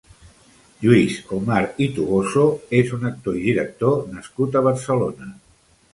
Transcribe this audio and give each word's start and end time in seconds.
Lluís 0.85 1.17
Homar 1.35 1.57
i 1.85 1.89
Toboso 1.99 2.45
és 2.79 2.95
un 2.99 3.07
actor 3.11 3.39
i 3.43 3.45
director 3.51 4.03
nascut 4.19 4.59
a 4.63 4.69
Barcelona. 4.73 5.33